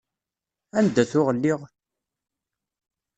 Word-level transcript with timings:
Anda 0.77 1.03
tuɣ 1.11 1.27
lliɣ? 1.35 1.59